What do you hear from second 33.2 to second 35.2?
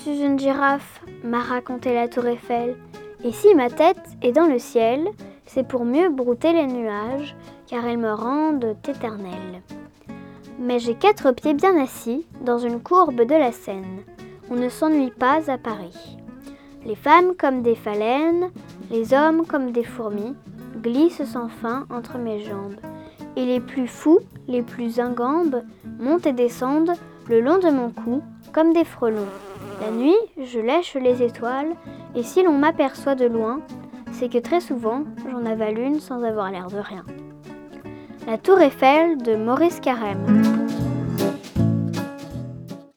loin, c'est que très souvent,